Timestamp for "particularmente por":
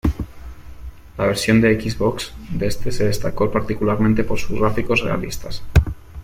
3.51-4.39